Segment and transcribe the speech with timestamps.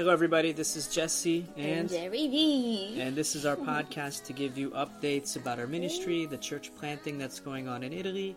[0.00, 0.52] Hello, everybody.
[0.52, 3.02] This is Jesse and Jerry V.
[3.02, 7.18] and this is our podcast to give you updates about our ministry, the church planting
[7.18, 8.34] that's going on in Italy,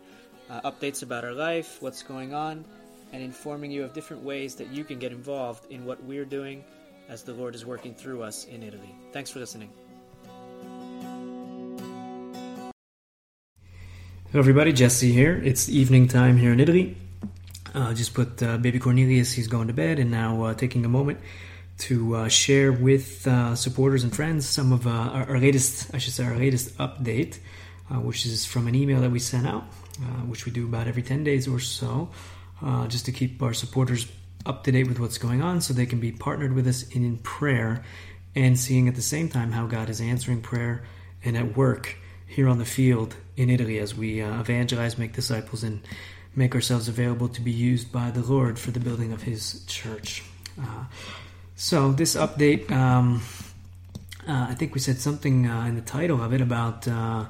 [0.50, 2.66] uh, updates about our life, what's going on,
[3.14, 6.62] and informing you of different ways that you can get involved in what we're doing
[7.08, 8.94] as the Lord is working through us in Italy.
[9.14, 9.70] Thanks for listening.
[14.32, 14.74] Hello, everybody.
[14.74, 15.40] Jesse here.
[15.42, 16.98] It's evening time here in Italy.
[17.74, 20.88] Uh, just put uh, baby Cornelius, he's going to bed, and now uh, taking a
[20.90, 21.18] moment
[21.78, 25.98] to uh, share with uh, supporters and friends some of uh, our, our latest, I
[25.98, 27.38] should say, our latest update,
[27.90, 29.64] uh, which is from an email that we sent out,
[30.00, 32.10] uh, which we do about every 10 days or so,
[32.62, 34.06] uh, just to keep our supporters
[34.46, 37.16] up to date with what's going on so they can be partnered with us in,
[37.18, 37.82] prayer
[38.36, 40.84] and seeing at the same time how God is answering prayer
[41.24, 41.96] and at work
[42.26, 45.80] here on the field in Italy as we evangelize, make disciples, and
[46.34, 50.24] make ourselves available to be used by the Lord for the building of His church.
[51.56, 53.22] So this update, um,
[54.26, 57.26] uh, I think we said something uh, in the title of it about uh,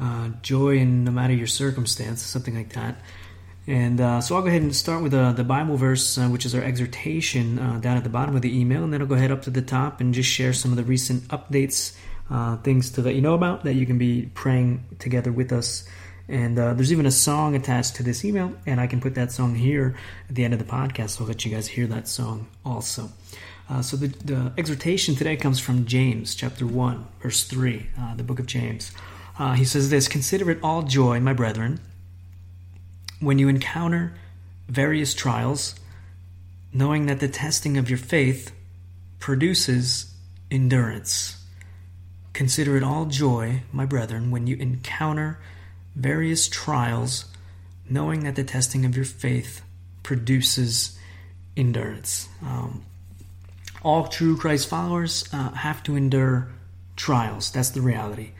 [0.00, 2.96] uh, joy in no matter your circumstance, something like that.
[3.68, 6.56] And uh, so I'll go ahead and start with uh, the Bible verse, which is
[6.56, 9.42] our exhortation down at the bottom of the email, and then I'll go ahead up
[9.42, 11.94] to the top and just share some of the recent updates,
[12.64, 15.88] things to let you know about that you can be praying together with us.
[16.28, 19.54] And there's even a song attached to this email, and I can put that song
[19.54, 19.94] here
[20.28, 23.10] at the end of the podcast, so I'll let you guys hear that song also.
[23.72, 28.22] Uh, so the, the exhortation today comes from James chapter 1, verse 3, uh, the
[28.22, 28.92] book of James.
[29.38, 31.80] Uh, he says this Consider it all joy, my brethren,
[33.18, 34.12] when you encounter
[34.68, 35.74] various trials,
[36.70, 38.52] knowing that the testing of your faith
[39.18, 40.12] produces
[40.50, 41.42] endurance.
[42.34, 45.38] Consider it all joy, my brethren, when you encounter
[45.96, 47.24] various trials,
[47.88, 49.62] knowing that the testing of your faith
[50.02, 50.98] produces
[51.56, 52.28] endurance.
[52.42, 52.84] Um,
[53.84, 56.48] all true Christ followers uh, have to endure
[56.96, 57.50] trials.
[57.50, 58.30] That's the reality.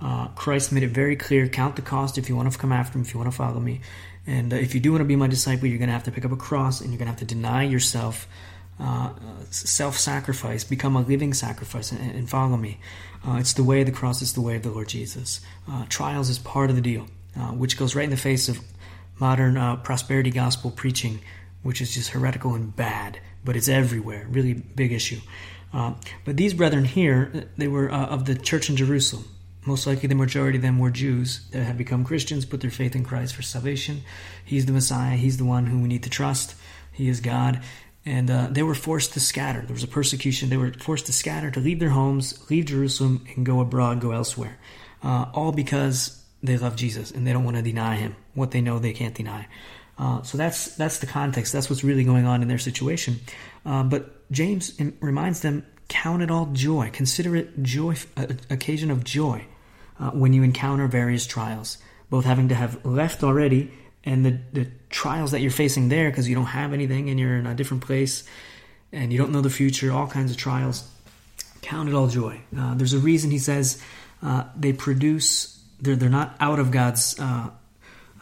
[0.00, 2.98] Uh, Christ made it very clear count the cost if you want to come after
[2.98, 3.80] him, if you want to follow me.
[4.26, 6.12] And uh, if you do want to be my disciple, you're going to have to
[6.12, 8.28] pick up a cross and you're going to have to deny yourself,
[8.80, 9.10] uh,
[9.50, 12.78] self sacrifice, become a living sacrifice, and, and follow me.
[13.26, 15.40] Uh, it's the way of the cross, it's the way of the Lord Jesus.
[15.70, 17.06] Uh, trials is part of the deal,
[17.52, 18.60] which goes right in the face of
[19.20, 21.20] modern prosperity gospel preaching,
[21.62, 24.26] which is just heretical and bad, but it's everywhere.
[24.30, 25.20] Really big issue.
[25.72, 25.94] Uh,
[26.24, 29.24] but these brethren here, they were uh, of the church in Jerusalem.
[29.64, 32.96] Most likely, the majority of them were Jews that had become Christians, put their faith
[32.96, 34.02] in Christ for salvation.
[34.44, 35.16] He's the Messiah.
[35.16, 36.56] He's the one whom we need to trust.
[36.90, 37.62] He is God.
[38.04, 39.62] And uh, they were forced to scatter.
[39.62, 40.50] There was a persecution.
[40.50, 44.10] They were forced to scatter, to leave their homes, leave Jerusalem, and go abroad, go
[44.10, 44.58] elsewhere.
[45.04, 48.16] Uh, all because they love Jesus and they don't want to deny him.
[48.34, 49.46] What they know they can't deny.
[49.98, 51.52] Uh, so that's that's the context.
[51.52, 53.20] That's what's really going on in their situation.
[53.64, 56.90] Uh, but James reminds them: count it all joy.
[56.92, 59.44] Consider it joy, uh, occasion of joy,
[60.00, 61.78] uh, when you encounter various trials,
[62.10, 63.70] both having to have left already
[64.04, 67.36] and the the trials that you're facing there because you don't have anything and you're
[67.36, 68.24] in a different place
[68.92, 69.92] and you don't know the future.
[69.92, 70.88] All kinds of trials.
[71.60, 72.40] Count it all joy.
[72.56, 73.80] Uh, there's a reason he says
[74.22, 75.62] uh, they produce.
[75.80, 77.18] They're they're not out of God's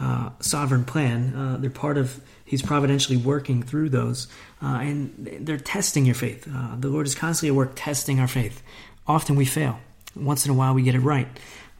[0.00, 1.34] uh, sovereign plan.
[1.34, 4.27] Uh, they're part of He's providentially working through those,
[4.61, 6.49] uh, and they're testing your faith.
[6.53, 8.60] Uh, the Lord is constantly at work testing our faith.
[9.06, 9.78] Often we fail.
[10.16, 11.28] Once in a while we get it right,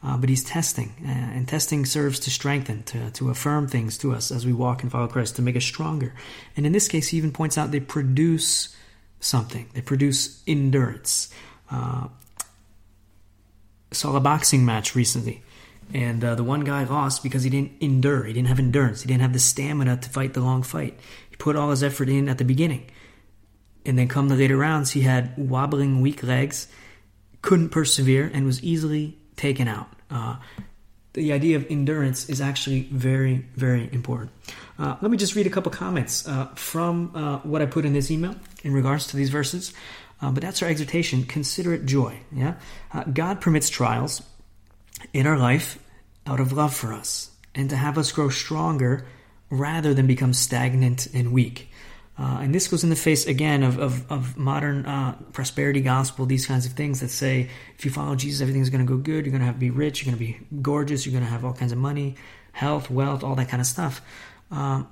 [0.01, 4.31] uh, but He's testing, and testing serves to strengthen, to, to affirm things to us
[4.31, 6.13] as we walk and follow Christ, to make us stronger.
[6.55, 8.73] And in this case, He even points out they produce
[9.19, 9.69] something.
[9.73, 11.33] They produce endurance.
[13.91, 15.43] saw a boxing match recently
[15.93, 18.23] and uh, the one guy lost because he didn't endure.
[18.23, 19.01] He didn't have endurance.
[19.01, 20.99] He didn't have the stamina to fight the long fight.
[21.29, 22.89] He put all his effort in at the beginning.
[23.85, 26.67] And then come the later rounds, he had wobbling, weak legs,
[27.41, 29.89] couldn't persevere, and was easily taken out.
[30.09, 30.35] Uh,
[31.13, 34.31] the idea of endurance is actually very, very important.
[34.79, 37.93] Uh, let me just read a couple comments uh, from uh, what I put in
[37.93, 39.73] this email in regards to these verses.
[40.21, 41.23] Uh, but that's our exhortation.
[41.23, 42.19] Consider it joy.
[42.31, 42.53] Yeah,
[42.93, 44.21] uh, God permits trials
[45.13, 45.79] in our life
[46.25, 49.05] out of love for us and to have us grow stronger
[49.49, 51.69] rather than become stagnant and weak.
[52.17, 56.25] Uh, and this goes in the face again of, of, of modern uh, prosperity gospel,
[56.25, 59.25] these kinds of things that say if you follow Jesus, everything's going to go good.
[59.25, 60.05] You're going to have to be rich.
[60.05, 61.05] You're going to be gorgeous.
[61.05, 62.15] You're going to have all kinds of money,
[62.51, 64.01] health, wealth, all that kind of stuff.
[64.51, 64.87] Um,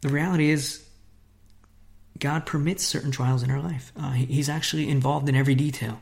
[0.00, 0.84] the reality is,
[2.20, 3.92] God permits certain trials in our life.
[3.96, 5.98] Uh, he's actually involved in every detail.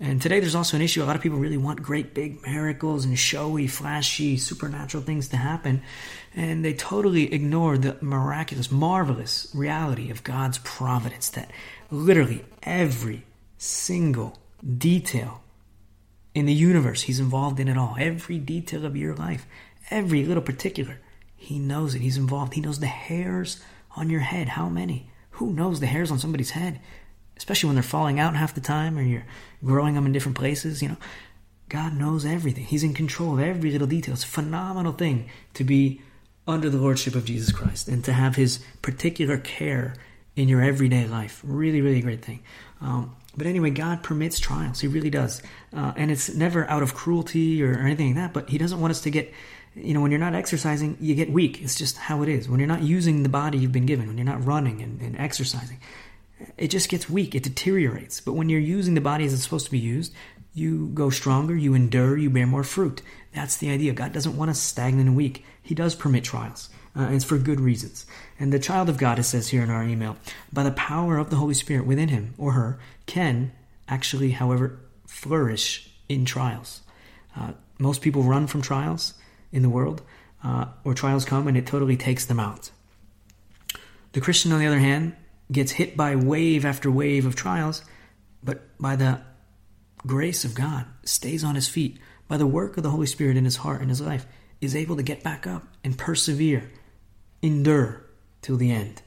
[0.00, 1.02] And today there's also an issue.
[1.02, 5.36] A lot of people really want great big miracles and showy, flashy, supernatural things to
[5.36, 5.82] happen.
[6.34, 11.50] And they totally ignore the miraculous, marvelous reality of God's providence that
[11.90, 13.24] literally every
[13.56, 14.38] single
[14.76, 15.42] detail
[16.34, 17.96] in the universe, He's involved in it all.
[17.98, 19.46] Every detail of your life,
[19.90, 21.00] every little particular,
[21.36, 22.00] He knows it.
[22.00, 22.54] He's involved.
[22.54, 23.60] He knows the hairs
[23.96, 24.50] on your head.
[24.50, 25.10] How many?
[25.38, 26.80] Who knows the hairs on somebody's head,
[27.36, 29.26] especially when they're falling out half the time or you're
[29.64, 30.96] growing them in different places, you know.
[31.68, 32.64] God knows everything.
[32.64, 34.14] He's in control of every little detail.
[34.14, 36.00] It's a phenomenal thing to be
[36.46, 39.94] under the lordship of Jesus Christ and to have his particular care
[40.34, 41.42] in your everyday life.
[41.44, 42.42] Really, really great thing.
[42.80, 44.80] Um, but anyway, God permits trials.
[44.80, 45.42] He really does.
[45.76, 48.80] Uh, and it's never out of cruelty or, or anything like that, but He doesn't
[48.80, 49.32] want us to get
[49.80, 51.62] you know, when you're not exercising, you get weak.
[51.62, 52.48] It's just how it is.
[52.48, 55.16] When you're not using the body you've been given, when you're not running and, and
[55.18, 55.78] exercising,
[56.56, 57.34] it just gets weak.
[57.34, 58.20] It deteriorates.
[58.20, 60.12] But when you're using the body as it's supposed to be used,
[60.54, 63.02] you go stronger, you endure, you bear more fruit.
[63.34, 63.92] That's the idea.
[63.92, 65.44] God doesn't want us stagnant and weak.
[65.62, 68.06] He does permit trials, uh, and it's for good reasons.
[68.40, 70.16] And the child of God, it says here in our email,
[70.52, 73.52] by the power of the Holy Spirit within him or her, can
[73.86, 76.82] actually, however, flourish in trials.
[77.36, 79.14] Uh, most people run from trials
[79.52, 80.02] in the world
[80.42, 82.70] uh, where trials come and it totally takes them out.
[84.12, 85.14] The Christian, on the other hand,
[85.50, 87.82] gets hit by wave after wave of trials,
[88.42, 89.20] but by the
[90.06, 93.44] grace of God, stays on his feet, by the work of the Holy Spirit in
[93.44, 94.26] his heart and his life,
[94.60, 96.70] is able to get back up and persevere,
[97.42, 98.04] endure
[98.42, 99.02] till the end.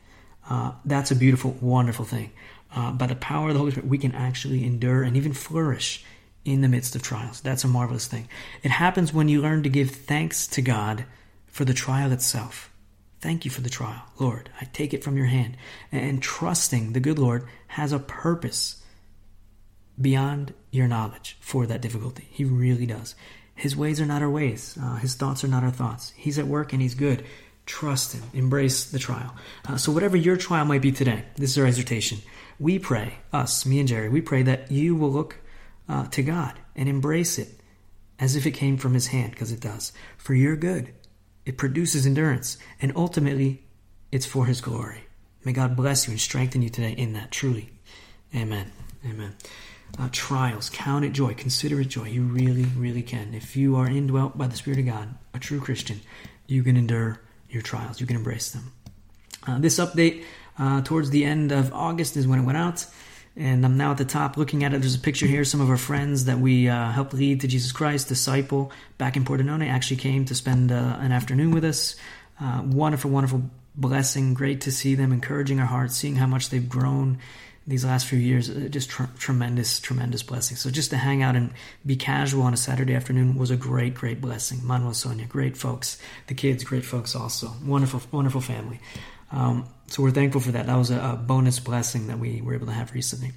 [0.50, 2.32] Uh, that's a beautiful, wonderful thing.
[2.74, 6.04] Uh, by the power of the Holy Spirit, we can actually endure and even flourish
[6.44, 7.42] in the midst of trials.
[7.42, 8.28] That's a marvelous thing.
[8.64, 11.06] It happens when you learn to give thanks to God
[11.48, 12.72] for the trial itself.
[13.20, 14.50] Thank you for the trial, Lord.
[14.60, 15.56] I take it from your hand.
[15.92, 18.84] And trusting the good Lord has a purpose
[20.00, 22.28] beyond your knowledge for that difficulty.
[22.32, 23.14] He really does.
[23.54, 26.14] His ways are not our ways, uh, His thoughts are not our thoughts.
[26.16, 27.24] He's at work and He's good.
[27.68, 28.24] Trust Him.
[28.34, 29.36] Embrace the trial.
[29.68, 32.18] Uh, so, whatever your trial might be today, this is our exhortation.
[32.60, 35.36] We pray, us, me and Jerry, we pray that you will look
[35.92, 37.60] uh, to God and embrace it
[38.18, 39.92] as if it came from His hand, because it does.
[40.18, 40.94] For your good,
[41.46, 43.64] it produces endurance, and ultimately,
[44.12, 45.04] it's for His glory.
[45.44, 47.72] May God bless you and strengthen you today in that, truly.
[48.34, 48.72] Amen.
[49.06, 49.36] Amen.
[50.00, 52.06] Uh, trials, count it joy, consider it joy.
[52.06, 53.34] You really, really can.
[53.34, 56.00] If you are indwelt by the Spirit of God, a true Christian,
[56.48, 58.72] you can endure your trials, you can embrace them.
[59.46, 60.24] Uh, this update
[60.58, 62.86] uh, towards the end of August is when it went out.
[63.36, 64.82] And I'm now at the top looking at it.
[64.82, 65.46] There's a picture here.
[65.46, 69.24] Some of our friends that we uh, helped lead to Jesus Christ, disciple, back in
[69.24, 71.96] Pordenone, actually came to spend uh, an afternoon with us.
[72.40, 73.44] Uh, wonderful, wonderful
[73.76, 74.34] blessing.
[74.34, 77.20] Great to see them, encouraging our hearts, seeing how much they've grown
[77.66, 78.50] these last few years.
[78.50, 80.58] Uh, just tr- tremendous, tremendous blessing.
[80.58, 81.52] So just to hang out and
[81.86, 84.60] be casual on a Saturday afternoon was a great, great blessing.
[84.66, 85.98] Manuel, Sonia, great folks.
[86.28, 87.54] The kids, great folks also.
[87.66, 88.82] Wonderful, wonderful family.
[89.32, 90.68] Um, so we're thankful for that.
[90.68, 93.34] That was a, a, bonus blessing that we were able to have recently.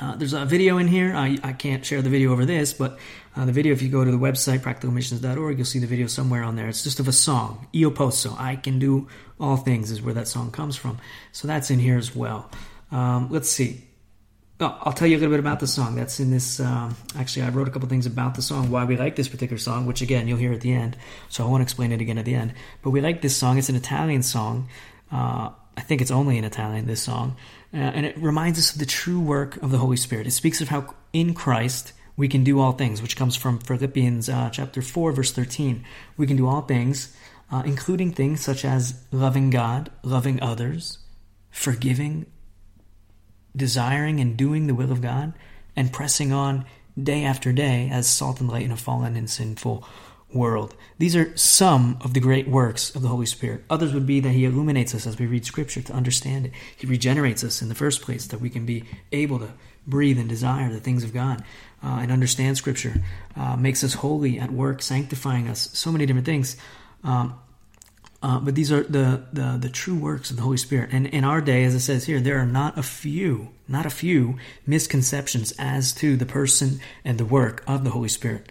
[0.00, 1.14] Uh, there's a video in here.
[1.14, 2.98] I, I, can't share the video over this, but
[3.36, 6.42] uh, the video, if you go to the website, practicalmissions.org, you'll see the video somewhere
[6.44, 6.66] on there.
[6.66, 9.08] It's just of a song, Io Posso, I Can Do
[9.38, 10.96] All Things, is where that song comes from.
[11.32, 12.50] So that's in here as well.
[12.90, 13.84] Um, let's see.
[14.58, 15.96] Oh, I'll tell you a little bit about the song.
[15.96, 16.58] That's in this.
[16.58, 19.58] Um, actually, I wrote a couple things about the song, why we like this particular
[19.58, 20.96] song, which again you'll hear at the end.
[21.28, 22.54] So I won't explain it again at the end.
[22.80, 23.58] But we like this song.
[23.58, 24.70] It's an Italian song.
[25.12, 27.36] Uh, I think it's only in Italian, this song.
[27.72, 30.26] Uh, and it reminds us of the true work of the Holy Spirit.
[30.26, 34.28] It speaks of how in Christ we can do all things, which comes from Philippians
[34.28, 35.84] uh, chapter 4, verse 13.
[36.16, 37.14] We can do all things,
[37.50, 40.98] uh, including things such as loving God, loving others,
[41.50, 42.26] forgiving,
[43.54, 45.34] desiring and doing the will of God,
[45.74, 46.64] and pressing on
[47.00, 49.86] day after day as salt and light in a fallen and sinful
[50.32, 50.74] world.
[50.98, 53.64] These are some of the great works of the Holy Spirit.
[53.70, 56.52] Others would be that He illuminates us as we read Scripture to understand it.
[56.76, 59.50] He regenerates us in the first place, that we can be able to
[59.86, 61.44] breathe and desire the things of God
[61.82, 63.02] uh, and understand Scripture.
[63.36, 65.70] Uh, makes us holy at work, sanctifying us.
[65.72, 66.56] So many different things.
[67.04, 67.38] Um,
[68.22, 70.90] uh, but these are the, the, the true works of the Holy Spirit.
[70.92, 73.90] And in our day, as it says here, there are not a few, not a
[73.90, 78.50] few misconceptions as to the person and the work of the Holy Spirit.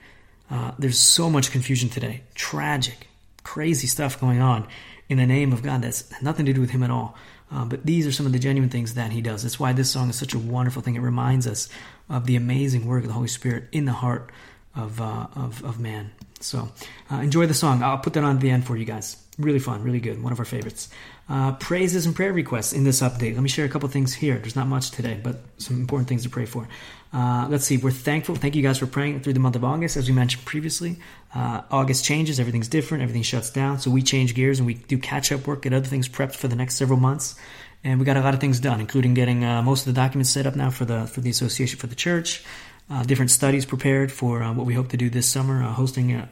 [0.49, 2.21] Uh, there's so much confusion today.
[2.35, 3.07] Tragic,
[3.43, 4.67] crazy stuff going on
[5.09, 7.15] in the name of God that's nothing to do with Him at all.
[7.51, 9.43] Uh, but these are some of the genuine things that He does.
[9.43, 10.95] That's why this song is such a wonderful thing.
[10.95, 11.69] It reminds us
[12.09, 14.31] of the amazing work of the Holy Spirit in the heart
[14.75, 16.11] of, uh, of, of man.
[16.39, 16.69] So
[17.11, 17.81] uh, enjoy the song.
[17.81, 19.17] I'll put that on at the end for you guys.
[19.37, 20.23] Really fun, really good.
[20.23, 20.89] One of our favorites.
[21.27, 23.33] Uh, praises and prayer requests in this update.
[23.33, 24.37] Let me share a couple things here.
[24.37, 26.69] There's not much today, but some important things to pray for.
[27.11, 27.75] Uh, let's see.
[27.75, 28.35] We're thankful.
[28.35, 30.97] Thank you guys for praying through the month of August, as we mentioned previously.
[31.33, 32.39] Uh, August changes.
[32.39, 33.03] Everything's different.
[33.03, 33.79] Everything shuts down.
[33.79, 36.47] So we change gears and we do catch up work, get other things prepped for
[36.47, 37.35] the next several months.
[37.83, 40.29] And we got a lot of things done, including getting uh, most of the documents
[40.29, 42.43] set up now for the for the association for the church.
[42.89, 46.27] Uh, different studies prepared for uh, what we hope to do this summer, hosting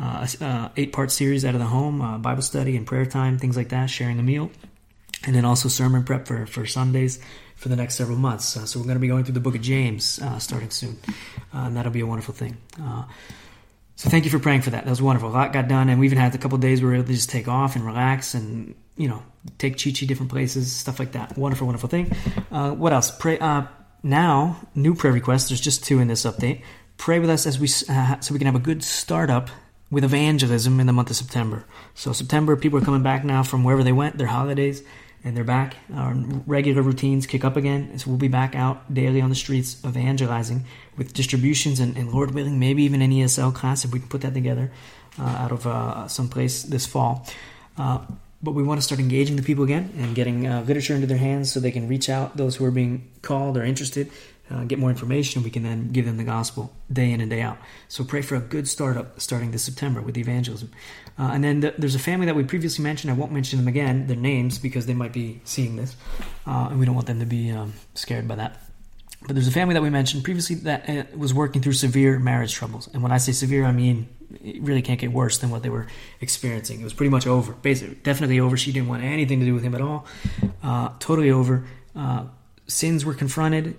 [0.00, 3.38] uh, uh, eight part series out of the home, uh, Bible study and prayer time,
[3.38, 4.50] things like that, sharing a meal,
[5.26, 7.20] and then also sermon prep for, for Sundays
[7.56, 8.56] for the next several months.
[8.56, 10.98] Uh, so we're going to be going through the book of James uh, starting soon,
[11.54, 12.56] uh, and that'll be a wonderful thing.
[13.96, 14.84] so thank you for praying for that.
[14.84, 15.28] That was wonderful.
[15.28, 17.08] A lot got done, and we even had a couple days where we were able
[17.08, 19.22] to just take off and relax and you know
[19.58, 21.36] take Chi Chi different places, stuff like that.
[21.36, 22.06] Wonderful, wonderful thing.
[22.48, 23.10] what else?
[23.10, 23.38] Pray
[24.02, 24.56] now.
[24.74, 25.50] New prayer requests.
[25.50, 26.62] There's just two in this update.
[26.96, 29.50] Pray with us as we so we can have a good startup
[29.90, 31.64] with evangelism in the month of September.
[31.94, 34.82] So September, people are coming back now from wherever they went, their holidays,
[35.24, 35.76] and they're back.
[35.94, 36.14] Our
[36.46, 37.98] regular routines kick up again.
[37.98, 40.64] So we'll be back out daily on the streets evangelizing
[40.96, 44.22] with distributions and, and Lord willing, maybe even an ESL class if we can put
[44.22, 44.70] that together
[45.18, 47.26] uh, out of uh, this fall.
[47.76, 47.98] Uh,
[48.42, 51.18] but we want to start engaging the people again and getting uh, literature into their
[51.18, 54.10] hands so they can reach out those who are being called or interested
[54.50, 55.42] uh, get more information.
[55.42, 57.58] We can then give them the gospel day in and day out.
[57.88, 60.70] So pray for a good startup starting this September with evangelism.
[61.18, 63.10] Uh, and then the, there's a family that we previously mentioned.
[63.12, 65.96] I won't mention them again, their names, because they might be seeing this,
[66.46, 68.58] uh, and we don't want them to be um, scared by that.
[69.26, 72.54] But there's a family that we mentioned previously that uh, was working through severe marriage
[72.54, 72.88] troubles.
[72.92, 74.08] And when I say severe, I mean
[74.42, 75.86] it really can't get worse than what they were
[76.20, 76.80] experiencing.
[76.80, 78.56] It was pretty much over, basically, definitely over.
[78.56, 80.06] She didn't want anything to do with him at all.
[80.62, 81.66] Uh, totally over.
[81.94, 82.24] Uh,
[82.66, 83.76] sins were confronted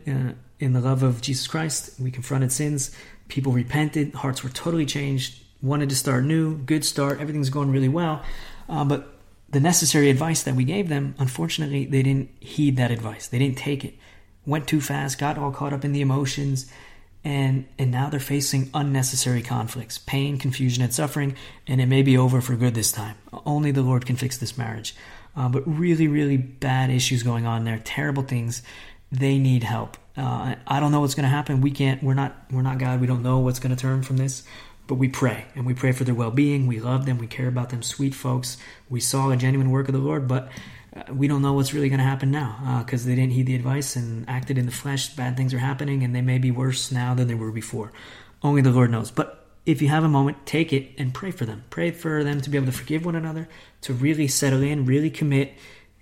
[0.61, 1.99] in the love of Jesus Christ.
[1.99, 2.95] We confronted sins.
[3.27, 4.13] People repented.
[4.13, 5.43] Hearts were totally changed.
[5.61, 6.57] Wanted to start new.
[6.57, 7.19] Good start.
[7.19, 8.23] Everything's going really well.
[8.69, 9.15] Uh, but
[9.49, 13.27] the necessary advice that we gave them, unfortunately, they didn't heed that advice.
[13.27, 13.95] They didn't take it.
[14.45, 15.19] Went too fast.
[15.19, 16.71] Got all caught up in the emotions.
[17.23, 21.35] And, and now they're facing unnecessary conflicts, pain, confusion, and suffering,
[21.67, 23.15] and it may be over for good this time.
[23.45, 24.95] Only the Lord can fix this marriage.
[25.35, 28.63] Uh, but really, really bad issues going on there, terrible things.
[29.11, 29.97] They need help.
[30.21, 31.61] Uh, I don't know what's going to happen.
[31.61, 32.03] We can't.
[32.03, 32.35] We're not.
[32.51, 33.01] We're not God.
[33.01, 34.43] We don't know what's going to turn from this.
[34.87, 36.67] But we pray and we pray for their well-being.
[36.67, 37.17] We love them.
[37.17, 37.81] We care about them.
[37.81, 38.57] Sweet folks.
[38.89, 40.51] We saw a genuine work of the Lord, but
[40.93, 43.45] uh, we don't know what's really going to happen now because uh, they didn't heed
[43.45, 45.15] the advice and acted in the flesh.
[45.15, 47.93] Bad things are happening, and they may be worse now than they were before.
[48.43, 49.11] Only the Lord knows.
[49.11, 51.63] But if you have a moment, take it and pray for them.
[51.69, 53.47] Pray for them to be able to forgive one another,
[53.81, 55.53] to really settle in, really commit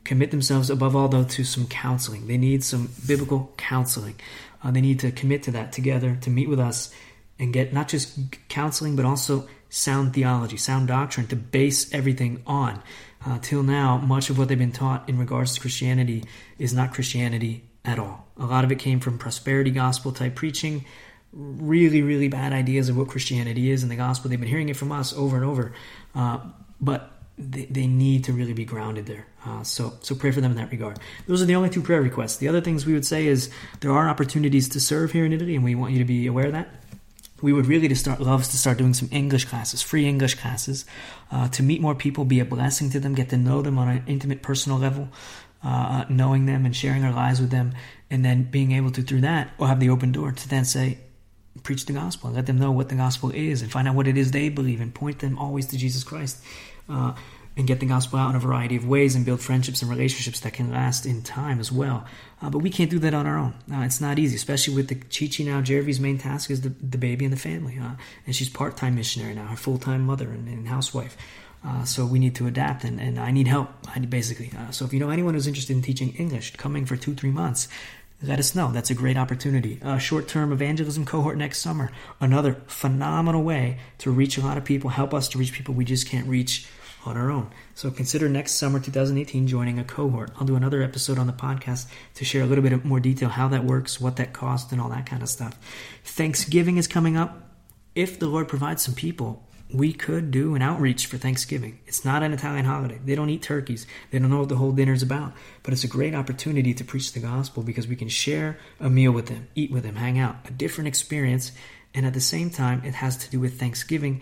[0.03, 2.27] commit themselves above all though to some counseling.
[2.27, 4.15] They need some biblical counseling.
[4.63, 6.93] Uh, they need to commit to that together to meet with us
[7.37, 8.17] and get not just
[8.49, 12.81] counseling but also sound theology sound doctrine to base everything on.
[13.25, 16.23] Uh, till now much of what they've been taught in regards to christianity
[16.57, 18.27] is not christianity at all.
[18.37, 20.85] A lot of it came from prosperity gospel type preaching
[21.31, 24.29] really really bad ideas of what christianity is and the gospel.
[24.29, 25.73] They've been hearing it from us over and over.
[26.15, 26.39] Uh,
[26.81, 29.25] but they, they need to really be grounded there.
[29.45, 30.99] Uh, so so pray for them in that regard.
[31.27, 32.37] Those are the only two prayer requests.
[32.37, 35.55] The other things we would say is there are opportunities to serve here in Italy,
[35.55, 36.69] and we want you to be aware of that.
[37.41, 40.85] We would really to start love to start doing some English classes, free English classes,
[41.31, 43.87] uh, to meet more people, be a blessing to them, get to know them on
[43.87, 45.07] an intimate, personal level,
[45.63, 47.73] uh, knowing them and sharing our lives with them,
[48.09, 50.97] and then being able to through that or have the open door to then say,
[51.63, 54.07] preach the gospel and let them know what the gospel is and find out what
[54.07, 56.41] it is they believe and point them always to Jesus Christ
[56.89, 57.13] uh,
[57.57, 60.39] and get the gospel out in a variety of ways and build friendships and relationships
[60.41, 62.05] that can last in time as well.
[62.41, 63.53] Uh, but we can't do that on our own.
[63.71, 65.59] Uh, it's not easy, especially with the Chichi now.
[65.59, 67.77] Jervy's main task is the, the baby and the family.
[67.77, 67.91] Uh,
[68.25, 71.17] and she's part time missionary now, her full time mother and, and housewife.
[71.65, 74.51] Uh, so we need to adapt, and, and I need help, I need basically.
[74.57, 77.31] Uh, so if you know anyone who's interested in teaching English, coming for two, three
[77.31, 77.67] months,
[78.21, 78.71] let us know.
[78.71, 79.79] That's a great opportunity.
[79.81, 81.91] A short term evangelism cohort next summer.
[82.21, 85.85] Another phenomenal way to reach a lot of people, help us to reach people we
[85.85, 86.67] just can't reach
[87.09, 87.49] on our own.
[87.75, 90.31] So consider next summer 2018 joining a cohort.
[90.37, 93.47] I'll do another episode on the podcast to share a little bit more detail how
[93.49, 95.57] that works, what that costs, and all that kind of stuff.
[96.03, 97.49] Thanksgiving is coming up.
[97.95, 101.79] If the Lord provides some people, we could do an outreach for Thanksgiving.
[101.85, 102.99] It's not an Italian holiday.
[103.03, 103.85] They don't eat turkeys.
[104.09, 105.33] They don't know what the whole dinner is about.
[105.61, 109.11] But it's a great opportunity to preach the gospel because we can share a meal
[109.11, 111.51] with them, eat with them, hang out, a different experience.
[111.93, 114.21] And at the same time, it has to do with Thanksgiving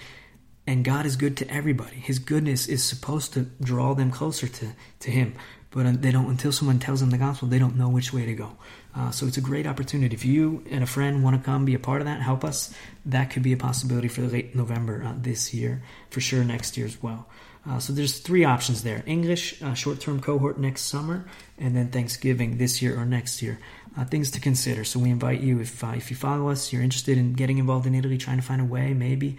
[0.68, 1.96] and God is good to everybody.
[1.96, 4.68] His goodness is supposed to draw them closer to,
[5.00, 5.34] to Him.
[5.72, 8.34] But they don't until someone tells them the gospel, they don't know which way to
[8.34, 8.58] go.
[8.96, 10.14] Uh, so it's a great opportunity.
[10.14, 12.74] If you and a friend want to come be a part of that, help us.
[13.06, 16.86] That could be a possibility for late November uh, this year, for sure next year
[16.86, 17.28] as well.
[17.68, 21.26] Uh, so there's three options there: English uh, short-term cohort next summer,
[21.58, 23.60] and then Thanksgiving this year or next year.
[23.98, 24.84] Uh, things to consider.
[24.84, 27.86] So we invite you if uh, if you follow us, you're interested in getting involved
[27.86, 29.38] in Italy, trying to find a way, maybe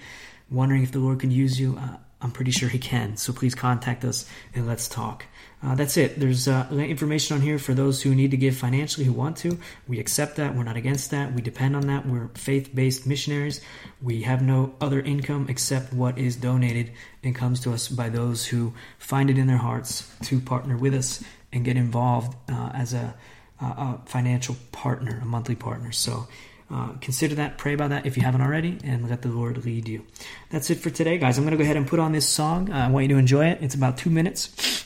[0.51, 1.79] wondering if the Lord can use you.
[1.79, 3.17] Uh, I'm pretty sure He can.
[3.17, 5.25] So please contact us and let's talk.
[5.61, 6.21] Uh, that's it.
[6.21, 9.59] There's uh, information on here for those who need to give financially who want to.
[9.89, 10.55] We accept that.
[10.55, 11.33] We're not against that.
[11.33, 12.07] We depend on that.
[12.07, 13.61] We're faith based missionaries.
[14.01, 16.93] We have no other income except what is donated
[17.25, 20.95] and comes to us by those who find it in their hearts to partner with
[20.95, 23.15] us and get involved uh, as a,
[23.61, 25.91] a, financial partner, a monthly partner.
[25.91, 26.29] So
[26.71, 29.89] uh, consider that, pray about that if you haven't already, and let the Lord lead
[29.89, 30.05] you.
[30.51, 31.39] That's it for today, guys.
[31.39, 32.71] I'm going to go ahead and put on this song.
[32.71, 33.59] Uh, I want you to enjoy it.
[33.63, 34.85] It's about two minutes.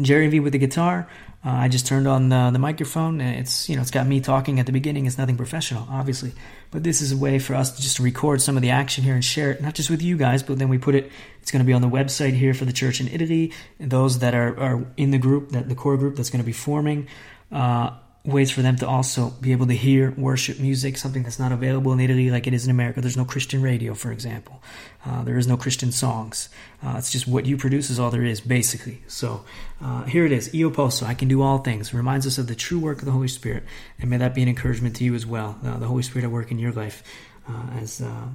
[0.00, 1.08] Jerry V with the guitar.
[1.44, 3.20] Uh, I just turned on the, the microphone.
[3.20, 5.06] It's you know it's got me talking at the beginning.
[5.06, 6.32] It's nothing professional, obviously,
[6.70, 9.14] but this is a way for us to just record some of the action here
[9.14, 11.10] and share it, not just with you guys, but then we put it.
[11.40, 13.52] It's going to be on the website here for the church in Italy.
[13.78, 16.46] And those that are, are in the group, that the core group that's going to
[16.46, 17.08] be forming.
[17.50, 17.92] Uh,
[18.24, 21.92] ways for them to also be able to hear worship music, something that's not available
[21.92, 23.00] in Italy like it is in America.
[23.00, 24.62] There's no Christian radio, for example.
[25.06, 26.50] Uh, there is no Christian songs.
[26.82, 29.02] Uh, it's just what you produce is all there is, basically.
[29.08, 29.44] So
[29.80, 31.94] uh, here it is, Io Posso, I can do all things.
[31.94, 33.64] Reminds us of the true work of the Holy Spirit.
[33.98, 35.58] And may that be an encouragement to you as well.
[35.64, 37.02] Uh, the Holy Spirit at work in your life
[37.48, 38.28] uh, as, uh,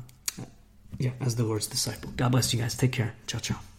[0.97, 2.11] yeah, as the Lord's disciple.
[2.15, 2.75] God bless you guys.
[2.75, 3.13] Take care.
[3.27, 3.74] Ciao, ciao.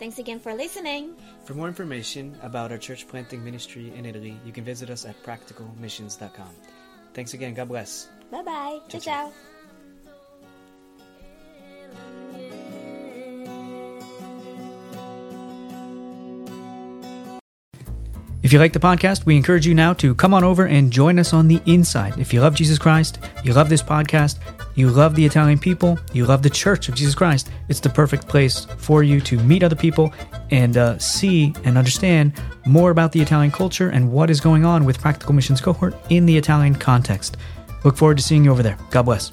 [0.00, 1.14] Thanks again for listening.
[1.44, 5.22] For more information about our church planting ministry in Italy, you can visit us at
[5.22, 6.48] practicalmissions.com.
[7.12, 7.52] Thanks again.
[7.52, 8.08] God bless.
[8.30, 8.78] Bye bye.
[8.88, 9.32] Ciao, ciao.
[18.42, 21.18] If you like the podcast, we encourage you now to come on over and join
[21.18, 22.18] us on the inside.
[22.18, 24.38] If you love Jesus Christ, you love this podcast,
[24.74, 28.28] you love the Italian people, you love the Church of Jesus Christ, it's the perfect
[28.28, 30.12] place for you to meet other people
[30.50, 32.32] and uh, see and understand
[32.66, 36.26] more about the Italian culture and what is going on with Practical Missions Cohort in
[36.26, 37.36] the Italian context.
[37.84, 38.78] Look forward to seeing you over there.
[38.90, 39.32] God bless.